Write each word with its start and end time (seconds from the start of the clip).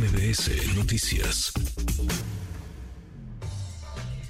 MBS 0.00 0.78
Noticias. 0.78 1.52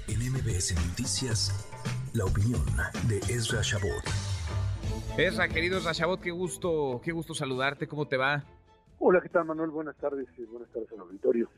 En 0.09 0.19
MBS 0.19 0.75
Noticias, 0.75 1.65
la 2.11 2.25
opinión 2.25 2.65
de 3.07 3.19
Ezra 3.33 3.61
Shabot. 3.61 4.03
Ezra, 5.17 5.47
querido 5.47 5.77
Ezra 5.77 5.93
Shabot, 5.93 6.19
qué 6.19 6.31
gusto, 6.31 6.99
qué 7.01 7.13
gusto 7.13 7.33
saludarte, 7.33 7.87
¿cómo 7.87 8.05
te 8.05 8.17
va? 8.17 8.43
Hola, 8.99 9.21
¿qué 9.21 9.29
tal 9.29 9.45
Manuel? 9.45 9.69
Buenas 9.69 9.95
tardes, 9.95 10.27
buenas 10.49 10.69
tardes 10.71 10.91
al 10.91 10.99
auditorio. 10.99 11.49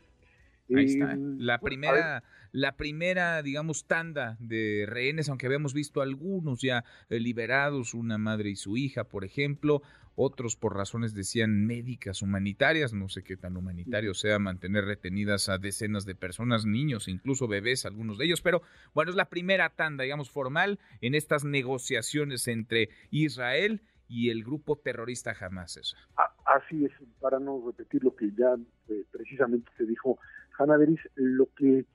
Ahí 0.75 0.85
está. 0.85 1.15
La 1.17 1.59
primera, 1.59 2.23
la 2.51 2.75
primera, 2.75 3.41
digamos, 3.41 3.85
tanda 3.85 4.37
de 4.39 4.85
rehenes, 4.87 5.29
aunque 5.29 5.47
habíamos 5.47 5.73
visto 5.73 6.01
algunos 6.01 6.61
ya 6.61 6.85
eh, 7.09 7.19
liberados, 7.19 7.93
una 7.93 8.17
madre 8.17 8.51
y 8.51 8.55
su 8.55 8.77
hija, 8.77 9.03
por 9.03 9.25
ejemplo, 9.25 9.81
otros 10.15 10.55
por 10.55 10.75
razones 10.75 11.13
decían 11.13 11.65
médicas, 11.65 12.21
humanitarias, 12.21 12.93
no 12.93 13.09
sé 13.09 13.23
qué 13.23 13.35
tan 13.35 13.57
humanitario 13.57 14.13
sea 14.13 14.37
mantener 14.39 14.85
retenidas 14.85 15.49
a 15.49 15.57
decenas 15.57 16.05
de 16.05 16.15
personas, 16.15 16.65
niños, 16.65 17.07
incluso 17.07 17.47
bebés, 17.47 17.85
algunos 17.85 18.17
de 18.17 18.25
ellos, 18.25 18.41
pero 18.41 18.61
bueno, 18.93 19.09
es 19.09 19.17
la 19.17 19.29
primera 19.29 19.69
tanda, 19.69 20.03
digamos, 20.03 20.29
formal 20.29 20.79
en 21.01 21.15
estas 21.15 21.43
negociaciones 21.43 22.47
entre 22.47 22.89
Israel 23.09 23.81
y 24.07 24.29
el 24.29 24.43
grupo 24.43 24.77
terrorista 24.77 25.35
Hamas. 25.39 25.77
Eso. 25.77 25.97
Así 26.45 26.85
es, 26.85 26.91
para 27.19 27.39
no 27.39 27.63
repetir 27.65 28.03
lo 28.03 28.15
que 28.15 28.29
ya 28.37 28.55
eh, 28.89 29.05
precisamente 29.11 29.71
se 29.77 29.85
dijo 29.85 30.19
Hanna 30.57 30.77
Beris, 30.77 30.99
lo 31.15 31.47
que 31.55 31.85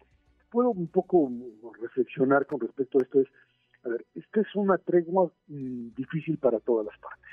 puedo 0.51 0.71
un 0.71 0.89
poco 0.89 1.31
reflexionar 1.81 2.47
con 2.47 2.61
respecto 2.61 2.99
a 2.99 3.03
esto 3.03 3.21
es, 3.21 3.29
a 3.85 3.89
ver, 3.91 4.05
esta 4.15 4.41
es 4.41 4.55
una 4.55 4.79
tregua 4.79 5.31
mm, 5.49 5.95
difícil 5.97 6.39
para 6.39 6.61
todas 6.61 6.87
las 6.87 6.99
partes. 6.99 7.25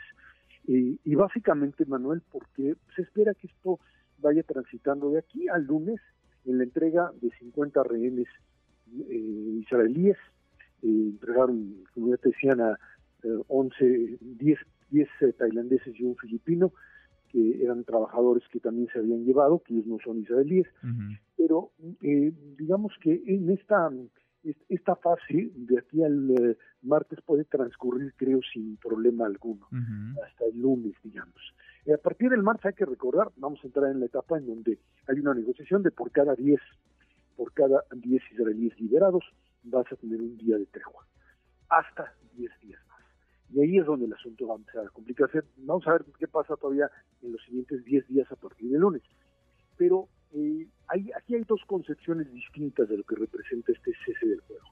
y 0.67 1.15
básicamente, 1.15 1.85
Manuel, 1.85 2.21
porque 2.31 2.75
se 2.95 3.03
espera 3.03 3.33
que 3.33 3.47
esto 3.47 3.79
vaya 4.17 4.43
transitando 4.43 5.11
de 5.11 5.19
aquí 5.19 5.47
al 5.47 5.65
lunes 5.65 5.99
en 6.45 6.57
la 6.57 6.63
entrega 6.63 7.11
de 7.21 7.29
50 7.39 7.83
rehenes 7.83 8.27
eh, 9.09 9.59
israelíes. 9.61 10.17
Eh, 10.81 11.09
entregaron, 11.11 11.83
como 11.93 12.09
ya 12.09 12.17
te 12.17 12.29
decían, 12.29 12.61
a 12.61 12.77
11, 13.47 14.17
10, 14.21 14.59
10 14.91 15.09
tailandeses 15.37 15.99
y 15.99 16.03
un 16.03 16.15
filipino 16.15 16.73
que 17.35 17.61
eran 17.61 17.83
trabajadores 17.83 18.47
que 18.49 18.61
también 18.61 18.87
se 18.93 18.99
habían 18.99 19.25
llevado, 19.25 19.59
que 19.59 19.73
ellos 19.73 19.87
no 19.87 19.97
son 20.01 20.19
israelíes, 20.19 20.67
pero 21.35 21.71
eh, 22.01 22.31
digamos 22.57 22.93
que 23.01 23.21
en 23.27 23.49
esta 23.49 23.91
esta 24.69 24.95
fase 24.95 25.51
de 25.53 25.79
aquí 25.79 26.01
al 26.03 26.29
eh, 26.29 26.57
martes 26.83 27.19
puede 27.25 27.43
transcurrir, 27.43 28.13
creo, 28.15 28.39
sin 28.53 28.77
problema 28.77 29.25
alguno, 29.25 29.67
hasta 30.23 30.45
el 30.45 30.61
lunes, 30.61 30.93
digamos. 31.03 31.41
Y 31.85 31.91
a 31.91 31.97
partir 31.97 32.29
del 32.29 32.43
martes 32.43 32.67
hay 32.67 32.73
que 32.73 32.85
recordar, 32.85 33.31
vamos 33.35 33.59
a 33.63 33.67
entrar 33.67 33.91
en 33.91 33.99
la 33.99 34.05
etapa 34.05 34.37
en 34.37 34.45
donde 34.45 34.79
hay 35.07 35.19
una 35.19 35.33
negociación 35.33 35.83
de 35.83 35.91
por 35.91 36.11
cada 36.11 36.35
10 36.35 36.61
por 37.35 37.51
cada 37.51 37.83
10 37.93 38.23
israelíes 38.31 38.79
liberados 38.79 39.25
vas 39.63 39.91
a 39.91 39.95
tener 39.97 40.21
un 40.21 40.37
día 40.37 40.57
de 40.57 40.67
tregua, 40.67 41.05
hasta 41.67 42.13
10 42.37 42.49
días 42.61 42.84
y 43.53 43.61
ahí 43.61 43.77
es 43.77 43.85
donde 43.85 44.05
el 44.05 44.13
asunto 44.13 44.47
va 44.47 44.55
a 44.55 44.57
empezar 44.57 44.85
a 44.85 44.89
complicarse. 44.89 45.41
Vamos 45.57 45.87
a 45.87 45.93
ver 45.93 46.05
qué 46.19 46.27
pasa 46.27 46.55
todavía 46.55 46.89
en 47.21 47.31
los 47.31 47.41
siguientes 47.43 47.83
10 47.85 48.07
días 48.07 48.31
a 48.31 48.35
partir 48.35 48.69
del 48.69 48.81
lunes. 48.81 49.01
Pero 49.77 50.07
eh, 50.33 50.67
hay, 50.87 51.11
aquí 51.15 51.35
hay 51.35 51.43
dos 51.43 51.61
concepciones 51.67 52.31
distintas 52.31 52.89
de 52.89 52.97
lo 52.97 53.03
que 53.03 53.15
representa 53.15 53.71
este 53.71 53.91
cese 54.05 54.27
del 54.27 54.41
fuego. 54.41 54.65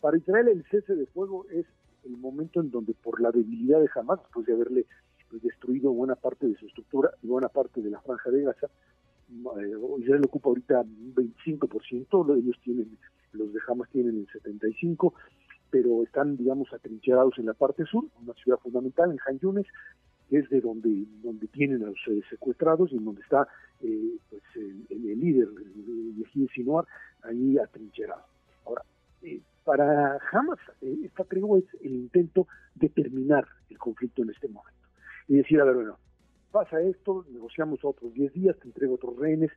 Para 0.00 0.16
Israel 0.16 0.48
el 0.48 0.64
cese 0.70 0.94
de 0.94 1.06
fuego 1.06 1.46
es 1.50 1.66
el 2.04 2.16
momento 2.16 2.60
en 2.60 2.70
donde 2.70 2.94
por 2.94 3.20
la 3.20 3.30
debilidad 3.30 3.80
de 3.80 3.88
Hamas, 3.94 4.20
después 4.20 4.46
de 4.46 4.54
haberle 4.54 4.86
pues, 5.30 5.42
destruido 5.42 5.92
buena 5.92 6.16
parte 6.16 6.46
de 6.46 6.56
su 6.56 6.66
estructura 6.66 7.10
y 7.22 7.26
buena 7.26 7.48
parte 7.48 7.80
de 7.80 7.90
la 7.90 8.00
franja 8.00 8.30
de 8.30 8.42
Gaza, 8.42 8.68
eh, 9.30 9.72
Israel 10.00 10.24
ocupa 10.24 10.50
ahorita 10.50 10.80
un 10.80 11.14
25%, 11.14 12.38
ellos 12.38 12.56
tienen, 12.62 12.98
los 13.32 13.52
de 13.52 13.60
Hamas 13.66 13.88
tienen 13.90 14.16
el 14.16 14.28
75%, 14.28 14.96
pero 14.96 15.12
están, 16.22 16.36
digamos, 16.36 16.72
atrincherados 16.72 17.38
en 17.38 17.46
la 17.46 17.54
parte 17.54 17.84
sur, 17.84 18.04
una 18.22 18.34
ciudad 18.34 18.58
fundamental, 18.58 19.10
en 19.10 19.18
Han 19.26 19.38
Yunes, 19.40 19.66
que 20.28 20.38
es 20.38 20.48
de 20.50 20.60
donde, 20.60 21.04
donde 21.22 21.46
tienen 21.48 21.82
a 21.82 21.86
los 21.86 21.98
eh, 22.08 22.22
secuestrados 22.30 22.92
y 22.92 22.98
donde 22.98 23.20
está 23.22 23.46
eh, 23.80 24.16
pues, 24.30 24.42
el, 24.56 25.20
líder, 25.20 25.48
Yehid 26.16 26.48
Sinoar, 26.54 26.86
ahí 27.22 27.58
atrincherado. 27.58 28.22
Ahora, 28.64 28.82
eh, 29.22 29.40
para 29.64 30.18
Hamas, 30.32 30.58
esta 30.80 31.24
tregua 31.24 31.58
es 31.58 31.64
el 31.82 31.92
intento 31.92 32.46
de 32.74 32.88
terminar 32.88 33.46
el 33.70 33.78
conflicto 33.78 34.22
en 34.22 34.30
este 34.30 34.48
momento. 34.48 34.80
Y 35.28 35.36
decir, 35.36 35.60
a 35.60 35.64
ver, 35.64 35.74
bueno, 35.74 35.98
pasa 36.50 36.80
esto, 36.80 37.24
negociamos 37.30 37.84
otros 37.84 38.12
10 38.14 38.32
días, 38.32 38.56
te 38.58 38.66
entrego 38.66 38.94
otros 38.94 39.16
rehenes, 39.18 39.50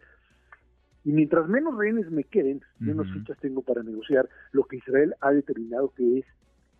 y 1.05 1.11
mientras 1.11 1.47
menos 1.47 1.77
rehenes 1.77 2.09
me 2.09 2.23
queden, 2.23 2.61
menos 2.79 3.07
fichas 3.13 3.37
tengo 3.37 3.61
para 3.61 3.83
negociar 3.83 4.27
lo 4.51 4.63
que 4.63 4.77
Israel 4.77 5.13
ha 5.21 5.31
determinado 5.31 5.93
que 5.95 6.19
es 6.19 6.25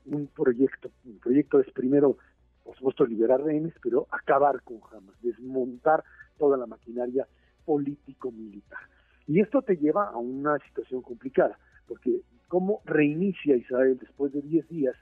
un 0.05 0.27
proyecto. 0.27 0.91
Un 1.05 1.19
proyecto 1.19 1.59
es 1.59 1.71
primero, 1.71 2.17
por 2.63 2.75
supuesto, 2.75 3.05
liberar 3.05 3.41
rehenes, 3.41 3.73
pero 3.81 4.07
acabar 4.11 4.61
con 4.63 4.79
Hamas, 4.91 5.15
desmontar 5.21 6.03
toda 6.37 6.57
la 6.57 6.65
maquinaria 6.65 7.27
político-militar. 7.65 8.79
Y 9.27 9.39
esto 9.39 9.61
te 9.61 9.77
lleva 9.77 10.09
a 10.09 10.17
una 10.17 10.57
situación 10.59 11.01
complicada, 11.01 11.57
porque 11.87 12.21
¿cómo 12.47 12.81
reinicia 12.85 13.55
Israel 13.55 13.97
después 13.99 14.31
de 14.33 14.41
10 14.41 14.69
días, 14.69 14.95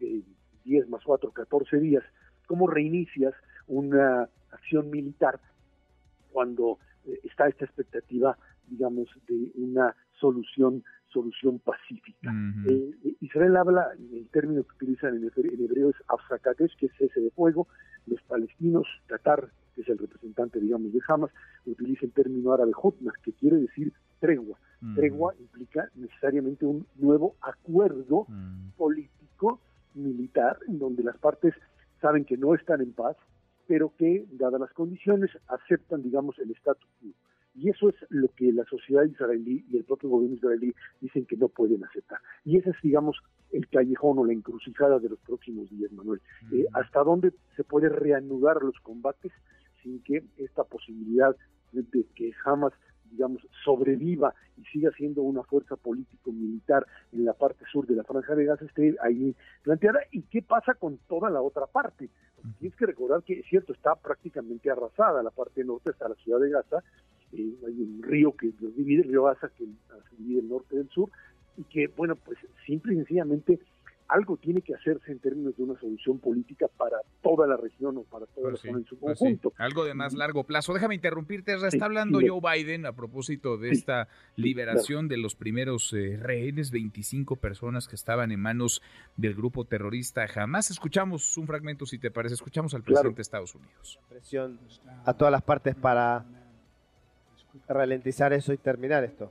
de 0.00 0.22
10 0.64 0.88
más 0.88 1.02
4, 1.04 1.30
14 1.30 1.78
días, 1.78 2.02
cómo 2.46 2.66
reinicias 2.66 3.34
una 3.66 4.28
acción 4.50 4.90
militar 4.90 5.38
cuando 6.32 6.78
eh, 7.04 7.20
está 7.22 7.48
esta 7.48 7.64
expectativa 7.64 8.36
digamos, 8.70 9.08
de 9.26 9.50
una 9.54 9.94
solución 10.20 10.84
solución 11.12 11.58
pacífica. 11.58 12.32
Eh, 12.68 13.16
Israel 13.20 13.56
habla, 13.56 13.88
el 14.12 14.28
término 14.28 14.62
que 14.62 14.74
utilizan 14.84 15.16
en, 15.16 15.24
hebreo 15.24 15.90
es 15.90 15.96
Afsakadesh, 16.08 16.76
que 16.76 16.86
es 16.86 16.92
cese 16.98 17.20
de 17.20 17.30
fuego. 17.30 17.66
Los 18.06 18.22
palestinos, 18.22 18.86
Qatar, 19.06 19.50
que 19.74 19.82
es 19.82 19.88
el 19.88 19.98
representante, 19.98 20.60
digamos, 20.60 20.92
de 20.92 21.00
Hamas, 21.06 21.30
utiliza 21.66 22.06
el 22.06 22.12
término 22.12 22.52
árabe 22.52 22.72
Hotna, 22.74 23.12
que 23.22 23.32
quiere 23.32 23.56
decir 23.56 23.92
tregua. 24.20 24.58
Tregua 24.94 25.34
implica 25.40 25.88
necesariamente 25.96 26.64
un 26.64 26.86
nuevo 26.96 27.34
acuerdo 27.40 28.26
político, 28.76 29.60
militar, 29.94 30.58
en 30.68 30.78
donde 30.78 31.02
las 31.02 31.18
partes 31.18 31.54
saben 32.00 32.24
que 32.24 32.36
no 32.36 32.54
están 32.54 32.80
en 32.80 32.92
paz, 32.92 33.16
pero 33.66 33.92
que, 33.98 34.24
dadas 34.30 34.60
las 34.60 34.72
condiciones, 34.72 35.30
aceptan, 35.48 36.02
digamos, 36.02 36.38
el 36.38 36.50
estatus 36.50 36.88
quo. 37.00 37.08
Y 37.58 37.70
eso 37.70 37.88
es 37.88 37.96
lo 38.10 38.28
que 38.36 38.52
la 38.52 38.64
sociedad 38.64 39.04
israelí 39.04 39.64
y 39.68 39.78
el 39.78 39.84
propio 39.84 40.08
gobierno 40.10 40.36
israelí 40.36 40.72
dicen 41.00 41.26
que 41.26 41.36
no 41.36 41.48
pueden 41.48 41.84
aceptar. 41.84 42.20
Y 42.44 42.56
ese 42.56 42.70
es, 42.70 42.76
digamos, 42.82 43.16
el 43.52 43.68
callejón 43.68 44.18
o 44.18 44.24
la 44.24 44.32
encrucijada 44.32 44.98
de 45.00 45.08
los 45.08 45.18
próximos 45.20 45.68
días, 45.70 45.90
Manuel. 45.92 46.20
Eh, 46.52 46.66
¿Hasta 46.72 47.02
dónde 47.02 47.32
se 47.56 47.64
puede 47.64 47.88
reanudar 47.88 48.62
los 48.62 48.78
combates 48.80 49.32
sin 49.82 50.00
que 50.02 50.22
esta 50.36 50.62
posibilidad 50.64 51.34
de, 51.72 52.04
que 52.14 52.32
jamás 52.32 52.72
digamos, 53.10 53.40
sobreviva 53.64 54.34
y 54.58 54.64
siga 54.66 54.90
siendo 54.92 55.22
una 55.22 55.42
fuerza 55.42 55.76
político-militar 55.76 56.86
en 57.12 57.24
la 57.24 57.32
parte 57.32 57.64
sur 57.72 57.86
de 57.86 57.96
la 57.96 58.04
Franja 58.04 58.34
de 58.34 58.44
Gaza 58.44 58.66
esté 58.66 58.96
ahí 59.02 59.34
planteada. 59.62 60.00
¿Y 60.12 60.22
qué 60.22 60.42
pasa 60.42 60.74
con 60.74 60.98
toda 61.08 61.30
la 61.30 61.40
otra 61.40 61.66
parte? 61.66 62.10
tienes 62.58 62.76
que 62.76 62.86
recordar 62.86 63.22
que, 63.24 63.40
es 63.40 63.46
cierto, 63.46 63.72
está 63.72 63.94
prácticamente 63.96 64.70
arrasada 64.70 65.22
la 65.22 65.30
parte 65.30 65.64
norte 65.64 65.90
hasta 65.90 66.08
la 66.08 66.14
ciudad 66.16 66.38
de 66.38 66.50
Gaza, 66.50 66.84
eh, 67.32 67.54
hay 67.66 67.80
un 67.80 68.02
río 68.02 68.32
que 68.32 68.52
los 68.60 68.74
divide, 68.76 69.02
el 69.02 69.08
río 69.08 69.24
Gaza, 69.24 69.50
que 69.56 69.64
divide 70.18 70.40
el 70.40 70.48
norte 70.48 70.76
del 70.76 70.88
sur, 70.90 71.10
y 71.56 71.64
que, 71.64 71.88
bueno, 71.88 72.16
pues 72.16 72.38
simple 72.66 72.94
y 72.94 72.96
sencillamente 72.96 73.58
algo 74.08 74.38
tiene 74.38 74.62
que 74.62 74.74
hacerse 74.74 75.12
en 75.12 75.18
términos 75.18 75.56
de 75.56 75.62
una 75.62 75.78
solución 75.78 76.18
política 76.18 76.66
para 76.76 76.96
toda 77.22 77.46
la 77.46 77.56
región 77.56 77.98
o 77.98 78.02
para 78.04 78.24
toda 78.26 78.50
pues 78.50 78.64
la 78.64 78.70
zona 78.70 78.78
en 78.78 78.84
su 78.86 78.98
pues 78.98 79.18
conjunto. 79.18 79.52
Algo 79.58 79.84
de 79.84 79.94
más 79.94 80.14
largo 80.14 80.44
plazo. 80.44 80.72
Déjame 80.72 80.94
interrumpirte, 80.94 81.54
está 81.54 81.84
hablando 81.84 82.18
Joe 82.26 82.40
Biden 82.40 82.86
a 82.86 82.92
propósito 82.92 83.58
de 83.58 83.70
esta 83.70 84.08
liberación 84.36 85.08
de 85.08 85.18
los 85.18 85.34
primeros 85.34 85.92
eh, 85.92 86.16
rehenes, 86.16 86.70
25 86.70 87.36
personas 87.36 87.86
que 87.86 87.96
estaban 87.96 88.32
en 88.32 88.40
manos 88.40 88.82
del 89.16 89.34
grupo 89.34 89.66
terrorista. 89.66 90.26
Jamás 90.26 90.70
escuchamos 90.70 91.36
un 91.36 91.46
fragmento, 91.46 91.84
si 91.84 91.98
te 91.98 92.10
parece, 92.10 92.34
escuchamos 92.34 92.72
al 92.74 92.82
presidente 92.82 93.16
de 93.16 93.22
Estados 93.22 93.54
Unidos. 93.54 93.98
Presión 94.08 94.58
a 95.04 95.12
todas 95.12 95.32
las 95.32 95.42
partes 95.42 95.74
para 95.74 96.24
ralentizar 97.68 98.32
eso 98.32 98.52
y 98.52 98.58
terminar 98.58 99.04
esto. 99.04 99.30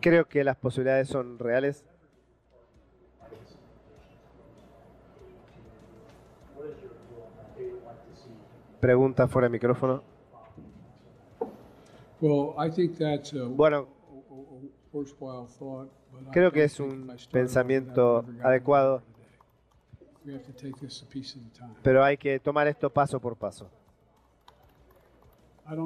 Creo 0.00 0.28
que 0.28 0.44
las 0.44 0.56
posibilidades 0.56 1.08
son 1.08 1.38
reales. 1.38 1.84
Pregunta 8.80 9.26
fuera 9.26 9.48
de 9.48 9.52
micrófono. 9.52 10.02
Bueno, 13.56 13.88
creo 16.30 16.52
que 16.52 16.64
es 16.64 16.78
un 16.78 17.12
pensamiento 17.32 18.24
adecuado 18.42 19.02
Pero 21.82 22.04
hay 22.04 22.16
que 22.16 22.38
tomar 22.40 22.66
esto 22.68 22.90
paso 22.90 23.20
por 23.20 23.36
paso. 23.36 23.70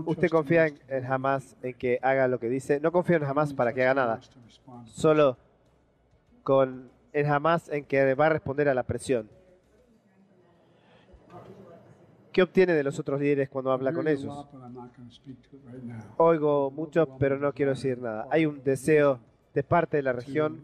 ¿Usted 0.07 0.29
confía 0.29 0.69
en, 0.69 0.79
en 0.89 1.05
Hamas 1.05 1.57
en 1.63 1.75
que 1.75 1.99
haga 2.03 2.29
lo 2.29 2.39
que 2.39 2.49
dice? 2.49 2.79
No 2.81 2.93
confío 2.93 3.17
en 3.17 3.25
Hamas 3.25 3.53
para 3.53 3.73
que 3.73 3.83
haga 3.83 3.95
nada. 3.95 4.21
Solo 4.87 5.37
con 6.43 6.91
en 7.13 7.27
Hamas 7.27 7.69
en 7.69 7.85
que 7.85 8.15
va 8.15 8.27
a 8.27 8.31
responder 8.31 8.69
a 8.69 8.75
la 8.75 8.85
presión. 8.85 9.29
¿Qué 12.33 12.43
obtiene 12.43 12.73
de 12.73 12.83
los 12.83 12.99
otros 12.99 13.21
líderes 13.21 13.51
cuando 13.51 13.73
habla 13.73 13.93
con 13.93 14.09
ellos? 14.09 14.47
Oigo 16.17 16.71
mucho, 16.71 17.19
pero 17.19 17.39
no 17.39 17.53
quiero 17.53 17.73
decir 17.73 17.99
nada. 17.99 18.27
Hay 18.31 18.47
un 18.47 18.63
deseo 18.65 19.21
de 19.53 19.63
parte 19.63 19.99
de 19.99 20.03
la 20.03 20.13
región 20.13 20.61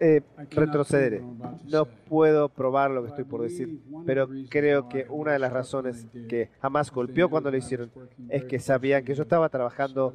eh, 0.00 0.22
retroceder. 0.50 1.22
No 1.70 1.86
puedo 1.86 2.48
probar 2.48 2.90
lo 2.90 3.02
que 3.02 3.08
estoy 3.10 3.24
por 3.24 3.42
decir, 3.42 3.80
pero 4.04 4.28
creo 4.48 4.88
que 4.88 5.06
una 5.08 5.32
de 5.32 5.38
las 5.38 5.52
razones 5.52 6.06
que 6.28 6.50
jamás 6.60 6.90
golpeó 6.90 7.30
cuando 7.30 7.50
lo 7.50 7.56
hicieron 7.56 7.90
es 8.28 8.44
que 8.44 8.58
sabían 8.58 9.04
que 9.04 9.14
yo 9.14 9.22
estaba 9.22 9.48
trabajando 9.48 10.12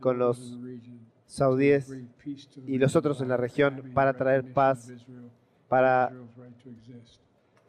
con 0.00 0.18
los 0.18 0.58
saudíes 1.26 1.94
y 2.66 2.78
los 2.78 2.96
otros 2.96 3.20
en 3.20 3.28
la 3.28 3.36
región 3.36 3.92
para 3.94 4.14
traer 4.14 4.52
paz, 4.52 4.90
para 5.68 6.12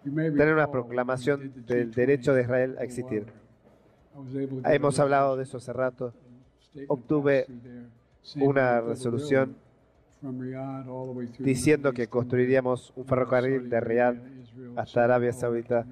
tener 0.03 0.53
una 0.53 0.71
proclamación 0.71 1.65
del 1.67 1.91
derecho 1.91 2.33
de 2.33 2.41
Israel 2.43 2.77
a 2.79 2.83
existir. 2.83 3.27
Hemos 4.65 4.99
hablado 4.99 5.37
de 5.37 5.43
eso 5.43 5.57
hace 5.57 5.73
rato. 5.73 6.13
Obtuve 6.87 7.47
una 8.35 8.81
resolución 8.81 9.55
diciendo 11.39 11.93
que 11.93 12.07
construiríamos 12.07 12.93
un 12.95 13.05
ferrocarril 13.05 13.69
de 13.69 13.79
Riyadh 13.79 14.17
hasta 14.75 15.03
Arabia 15.03 15.33
Saudita. 15.33 15.85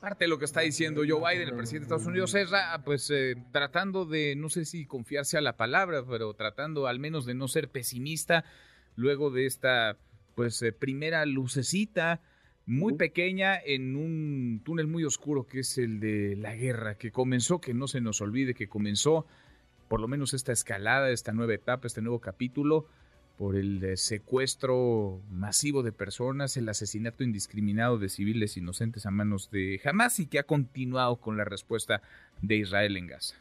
Parte 0.00 0.24
de 0.24 0.28
lo 0.28 0.38
que 0.38 0.44
está 0.44 0.60
diciendo 0.60 1.02
Joe 1.06 1.20
Biden, 1.20 1.48
el 1.48 1.54
presidente 1.54 1.88
de 1.88 1.94
Estados 1.94 2.06
Unidos, 2.06 2.34
es 2.34 2.50
pues 2.84 3.10
eh, 3.10 3.36
tratando 3.52 4.04
de, 4.04 4.36
no 4.36 4.50
sé 4.50 4.64
si 4.64 4.84
confiarse 4.84 5.38
a 5.38 5.40
la 5.40 5.56
palabra, 5.56 6.04
pero 6.06 6.34
tratando 6.34 6.86
al 6.86 6.98
menos 6.98 7.24
de 7.24 7.34
no 7.34 7.48
ser 7.48 7.70
pesimista 7.70 8.44
luego 8.96 9.30
de 9.30 9.46
esta 9.46 9.96
pues 10.34 10.60
eh, 10.62 10.72
primera 10.72 11.24
lucecita 11.24 12.20
muy 12.66 12.94
pequeña 12.94 13.58
en 13.58 13.96
un 13.96 14.60
túnel 14.64 14.86
muy 14.86 15.04
oscuro 15.04 15.46
que 15.46 15.60
es 15.60 15.78
el 15.78 16.00
de 16.00 16.36
la 16.36 16.54
guerra, 16.54 16.96
que 16.96 17.10
comenzó, 17.10 17.60
que 17.60 17.74
no 17.74 17.88
se 17.88 18.00
nos 18.00 18.20
olvide, 18.20 18.54
que 18.54 18.68
comenzó 18.68 19.26
por 19.88 20.00
lo 20.00 20.08
menos 20.08 20.34
esta 20.34 20.52
escalada, 20.52 21.10
esta 21.10 21.32
nueva 21.32 21.54
etapa, 21.54 21.86
este 21.86 22.00
nuevo 22.00 22.20
capítulo, 22.20 22.86
por 23.38 23.56
el 23.56 23.96
secuestro 23.96 25.20
masivo 25.30 25.82
de 25.82 25.92
personas, 25.92 26.56
el 26.56 26.68
asesinato 26.68 27.24
indiscriminado 27.24 27.98
de 27.98 28.08
civiles 28.08 28.56
inocentes 28.56 29.06
a 29.06 29.10
manos 29.10 29.50
de 29.50 29.80
Hamas 29.84 30.20
y 30.20 30.26
que 30.26 30.38
ha 30.38 30.44
continuado 30.44 31.16
con 31.16 31.36
la 31.36 31.44
respuesta 31.44 32.00
de 32.42 32.56
Israel 32.56 32.96
en 32.96 33.08
Gaza. 33.08 33.36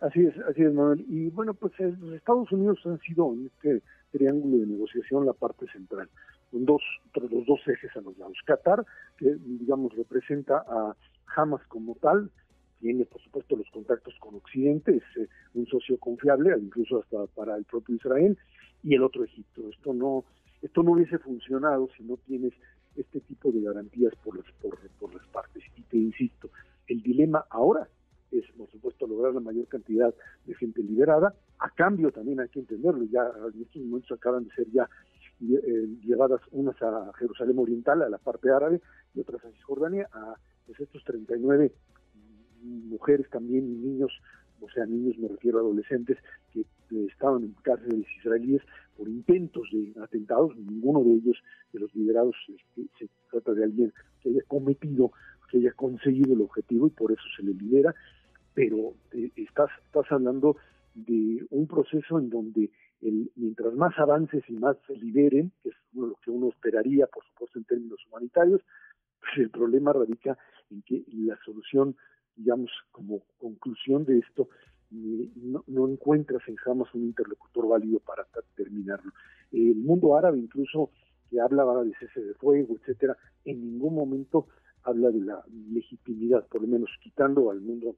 Así 0.00 0.24
es, 0.24 0.36
así 0.48 0.62
es, 0.62 0.72
Manuel. 0.72 1.04
Y 1.08 1.30
bueno, 1.30 1.54
pues 1.54 1.72
eh, 1.78 1.92
los 2.00 2.14
Estados 2.14 2.50
Unidos 2.52 2.78
han 2.84 3.00
sido 3.00 3.32
en 3.32 3.46
este 3.46 3.82
triángulo 4.12 4.58
de 4.58 4.66
negociación 4.66 5.26
la 5.26 5.32
parte 5.32 5.66
central, 5.72 6.08
con 6.50 6.64
dos, 6.64 6.82
los 7.14 7.46
dos 7.46 7.60
ejes 7.66 7.90
a 7.96 8.00
los 8.00 8.16
lados. 8.18 8.38
Qatar, 8.44 8.84
que 9.18 9.34
digamos 9.44 9.94
representa 9.96 10.64
a 10.68 10.94
Hamas 11.34 11.62
como 11.68 11.96
tal, 11.96 12.30
tiene 12.80 13.06
por 13.06 13.20
supuesto 13.22 13.56
los 13.56 13.68
contactos 13.70 14.14
con 14.20 14.34
Occidente, 14.34 14.96
es 14.96 15.16
eh, 15.16 15.28
un 15.54 15.66
socio 15.66 15.98
confiable, 15.98 16.54
incluso 16.60 17.00
hasta 17.00 17.26
para 17.34 17.56
el 17.56 17.64
propio 17.64 17.96
Israel, 17.96 18.36
y 18.84 18.94
el 18.94 19.02
otro 19.02 19.24
Egipto. 19.24 19.68
Esto 19.70 19.92
no, 19.94 20.24
esto 20.62 20.82
no 20.82 20.92
hubiese 20.92 21.18
funcionado 21.18 21.88
si 21.96 22.04
no 22.04 22.16
tienes 22.18 22.52
este 22.94 23.20
tipo 23.20 23.50
de 23.50 23.62
garantías 23.62 24.14
por 24.22 24.36
las, 24.36 24.46
por, 25.00 25.14
las 25.14 25.26
partes. 25.28 25.64
Y 25.76 25.82
te 25.82 25.96
insisto, 25.96 26.50
el 26.86 27.02
dilema 27.02 27.44
ahora 27.50 27.88
es, 28.30 28.44
por 28.56 28.70
supuesto, 28.70 29.06
lograr 29.06 29.34
la 29.34 29.40
mayor 29.40 29.66
cantidad 29.66 30.14
de 30.46 30.54
gente 30.54 30.82
liberada. 30.82 31.34
A 31.58 31.70
cambio, 31.70 32.12
también 32.12 32.40
hay 32.40 32.48
que 32.48 32.60
entenderlo, 32.60 33.04
ya 33.04 33.22
en 33.52 33.62
estos 33.62 33.82
momentos 33.82 34.12
acaban 34.12 34.44
de 34.44 34.54
ser 34.54 34.70
ya 34.70 34.88
eh, 35.40 35.88
llevadas 36.04 36.40
unas 36.52 36.80
a 36.82 37.12
Jerusalén 37.18 37.58
Oriental, 37.58 38.02
a 38.02 38.08
la 38.08 38.18
parte 38.18 38.50
árabe, 38.50 38.80
y 39.14 39.20
otras 39.20 39.44
a 39.44 39.50
Cisjordania, 39.50 40.08
a 40.12 40.34
pues, 40.66 40.78
estos 40.80 41.02
39 41.04 41.72
mujeres 42.62 43.28
también 43.30 43.64
y 43.64 43.76
niños 43.76 44.12
o 44.64 44.70
sea, 44.70 44.86
niños 44.86 45.18
me 45.18 45.28
refiero 45.28 45.58
a 45.58 45.60
adolescentes 45.60 46.18
que 46.52 46.60
eh, 46.60 47.06
estaban 47.10 47.44
en 47.44 47.54
cárceles 47.62 48.06
israelíes 48.18 48.62
por 48.96 49.08
intentos 49.08 49.68
de 49.72 49.92
atentados, 50.02 50.56
ninguno 50.56 51.02
de 51.02 51.14
ellos, 51.14 51.36
de 51.72 51.80
los 51.80 51.94
liberados, 51.94 52.34
este, 52.48 52.88
se 52.98 53.08
trata 53.30 53.52
de 53.52 53.64
alguien 53.64 53.92
que 54.20 54.30
haya 54.30 54.42
cometido, 54.46 55.12
que 55.50 55.58
haya 55.58 55.72
conseguido 55.72 56.34
el 56.34 56.42
objetivo 56.42 56.86
y 56.86 56.90
por 56.90 57.12
eso 57.12 57.22
se 57.36 57.42
le 57.42 57.54
libera, 57.54 57.94
pero 58.54 58.94
eh, 59.12 59.30
estás, 59.36 59.70
estás 59.86 60.10
hablando 60.10 60.56
de 60.94 61.44
un 61.50 61.66
proceso 61.66 62.18
en 62.18 62.30
donde 62.30 62.70
el, 63.02 63.30
mientras 63.36 63.74
más 63.74 63.98
avances 63.98 64.42
y 64.48 64.54
más 64.54 64.76
se 64.86 64.96
liberen, 64.96 65.52
que 65.62 65.70
es 65.70 65.76
lo 65.92 66.14
que 66.24 66.30
uno 66.30 66.48
esperaría, 66.48 67.06
por 67.06 67.24
supuesto, 67.24 67.58
en 67.58 67.64
términos 67.64 67.98
humanitarios, 68.08 68.62
pues 69.20 69.32
el 69.38 69.50
problema 69.50 69.92
radica 69.92 70.38
en 70.70 70.82
que 70.82 71.04
la 71.12 71.36
solución 71.44 71.96
digamos, 72.36 72.70
como 72.90 73.22
conclusión 73.38 74.04
de 74.04 74.18
esto, 74.18 74.48
no, 74.90 75.64
no, 75.66 75.88
encuentras 75.88 76.42
en 76.46 76.56
jamás 76.56 76.92
un 76.94 77.02
interlocutor 77.04 77.68
válido 77.68 77.98
para 78.00 78.26
terminarlo. 78.54 79.12
El 79.50 79.76
mundo 79.76 80.16
árabe, 80.16 80.38
incluso 80.38 80.90
que 81.28 81.40
hablaba 81.40 81.82
de 81.82 81.92
cese 81.98 82.20
de 82.20 82.34
fuego, 82.34 82.76
etcétera, 82.76 83.16
en 83.44 83.60
ningún 83.60 83.94
momento 83.94 84.46
habla 84.84 85.10
de 85.10 85.20
la 85.20 85.42
legitimidad, 85.70 86.46
por 86.46 86.62
lo 86.62 86.68
menos 86.68 86.90
quitando 87.02 87.50
al 87.50 87.60
mundo, 87.60 87.96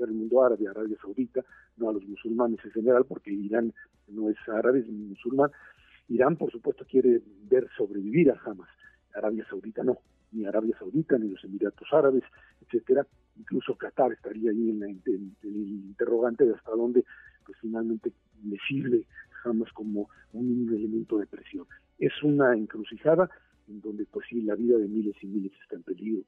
al 0.00 0.12
mundo 0.12 0.42
árabe, 0.42 0.68
Arabia 0.68 0.96
Saudita, 1.00 1.42
no 1.78 1.88
a 1.88 1.92
los 1.92 2.04
musulmanes 2.06 2.60
en 2.64 2.70
general, 2.72 3.06
porque 3.06 3.32
Irán 3.32 3.72
no 4.08 4.28
es 4.30 4.36
árabe, 4.48 4.80
es 4.80 4.88
musulmán. 4.88 5.50
Irán, 6.08 6.36
por 6.36 6.52
supuesto, 6.52 6.84
quiere 6.88 7.22
ver 7.48 7.66
sobrevivir 7.76 8.30
a 8.30 8.40
Hamas, 8.44 8.68
Arabia 9.14 9.44
Saudita 9.48 9.82
no, 9.82 9.98
ni 10.32 10.44
Arabia 10.44 10.76
Saudita, 10.78 11.18
ni 11.18 11.30
los 11.30 11.42
Emiratos 11.42 11.88
Árabes, 11.92 12.22
etcétera, 12.60 13.06
incluso 13.38 13.76
Qatar 13.76 14.12
estaría 14.12 14.50
ahí 14.50 14.70
en, 14.70 14.82
el 14.82 15.32
interrogante 15.42 16.44
de 16.44 16.54
hasta 16.54 16.70
dónde 16.72 17.04
pues 17.44 17.58
finalmente 17.60 18.12
le 18.44 18.56
sirve 18.68 19.06
jamás 19.42 19.72
como 19.72 20.08
un 20.32 20.68
elemento 20.68 21.18
de 21.18 21.26
presión. 21.26 21.66
Es 21.98 22.12
una 22.22 22.54
encrucijada 22.54 23.30
en 23.68 23.80
donde 23.80 24.04
pues 24.06 24.26
sí 24.28 24.42
la 24.42 24.54
vida 24.54 24.78
de 24.78 24.88
miles 24.88 25.16
y 25.22 25.26
miles 25.26 25.52
está 25.62 25.76
en 25.76 25.82
peligro 25.82 26.24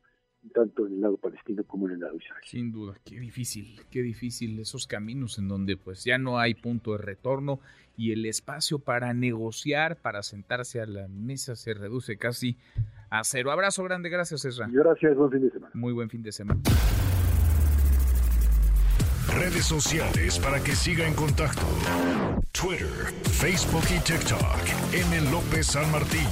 tanto 0.54 0.86
en 0.86 0.94
el 0.94 1.00
lado 1.00 1.16
palestino 1.16 1.64
como 1.64 1.88
en 1.88 1.94
el 1.94 2.00
lado 2.00 2.16
israelí. 2.16 2.46
Sin 2.46 2.72
duda, 2.72 2.98
qué 3.04 3.18
difícil, 3.18 3.80
qué 3.90 4.02
difícil 4.02 4.58
esos 4.58 4.86
caminos 4.86 5.38
en 5.38 5.48
donde 5.48 5.76
pues 5.76 6.04
ya 6.04 6.18
no 6.18 6.38
hay 6.38 6.54
punto 6.54 6.92
de 6.92 6.98
retorno 6.98 7.60
y 7.96 8.12
el 8.12 8.24
espacio 8.24 8.78
para 8.78 9.12
negociar, 9.14 10.00
para 10.00 10.22
sentarse 10.22 10.80
a 10.80 10.86
la 10.86 11.08
mesa 11.08 11.56
se 11.56 11.74
reduce 11.74 12.16
casi 12.16 12.56
a 13.10 13.24
cero. 13.24 13.50
Abrazo 13.50 13.82
grande, 13.84 14.08
gracias 14.08 14.44
Ezra. 14.44 14.66
Gracias, 14.70 15.16
buen 15.16 15.30
fin 15.30 15.42
de 15.42 15.50
semana. 15.50 15.70
Muy 15.74 15.92
buen 15.92 16.10
fin 16.10 16.22
de 16.22 16.32
semana. 16.32 16.60
Redes 19.28 19.66
sociales 19.66 20.38
para 20.38 20.60
que 20.60 20.74
siga 20.74 21.06
en 21.06 21.14
contacto: 21.14 21.62
Twitter, 22.52 22.88
Facebook 23.32 23.84
y 23.94 24.00
TikTok. 24.00 24.92
M. 24.92 25.30
López 25.30 25.66
San 25.66 25.90
Martín. 25.92 26.26